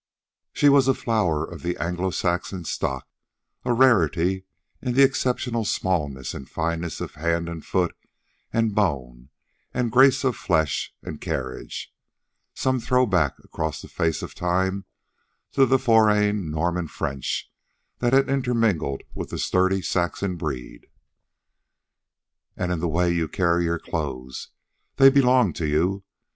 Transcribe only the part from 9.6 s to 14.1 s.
and grace of flesh and carriage some throw back across the